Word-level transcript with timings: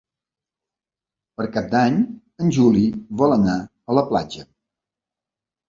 Per 1.39 1.45
Cap 1.57 1.67
d'Any 1.73 1.99
en 2.47 2.51
Juli 2.57 2.83
vol 3.25 3.37
anar 3.39 3.61
a 3.95 4.01
la 4.01 4.07
platja. 4.11 4.51